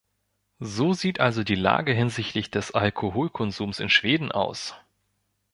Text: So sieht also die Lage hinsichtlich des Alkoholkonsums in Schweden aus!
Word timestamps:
So 0.57 0.93
sieht 0.93 1.19
also 1.19 1.43
die 1.43 1.53
Lage 1.53 1.93
hinsichtlich 1.93 2.49
des 2.49 2.71
Alkoholkonsums 2.71 3.79
in 3.79 3.89
Schweden 3.89 4.31
aus! 4.31 4.73